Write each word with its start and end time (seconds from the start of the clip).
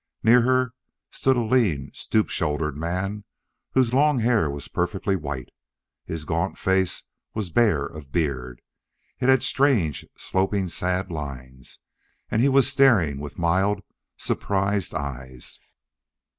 Near 0.23 0.41
her 0.41 0.71
stood 1.11 1.37
a 1.37 1.43
lean, 1.43 1.91
stoop 1.93 2.29
shouldered 2.31 2.75
man 2.75 3.23
whose 3.73 3.93
long 3.93 4.17
hair 4.17 4.49
was 4.49 4.67
perfectly 4.67 5.15
white. 5.15 5.49
His 6.05 6.25
gaunt 6.25 6.57
face 6.57 7.03
was 7.35 7.51
bare 7.51 7.85
of 7.85 8.11
beard. 8.11 8.63
It 9.19 9.29
had 9.29 9.43
strange, 9.43 10.03
sloping, 10.17 10.69
sad 10.69 11.11
lines. 11.11 11.81
And 12.31 12.41
he 12.41 12.49
was 12.49 12.67
staring 12.67 13.19
with 13.19 13.37
mild, 13.37 13.83
surprised 14.17 14.95
eyes. 14.95 15.59